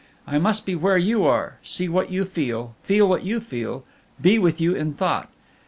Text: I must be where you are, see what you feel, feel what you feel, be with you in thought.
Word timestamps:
I 0.25 0.39
must 0.39 0.65
be 0.65 0.73
where 0.73 0.97
you 0.97 1.25
are, 1.25 1.59
see 1.61 1.87
what 1.87 2.09
you 2.11 2.25
feel, 2.25 2.73
feel 2.81 3.07
what 3.07 3.21
you 3.23 3.39
feel, 3.39 3.83
be 4.19 4.39
with 4.39 4.59
you 4.59 4.73
in 4.73 4.93
thought. 4.93 5.29